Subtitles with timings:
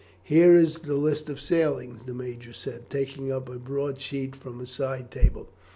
[0.23, 4.59] "Here is the list of sailings," the major said, taking up a broad sheet from
[4.59, 5.47] a side table.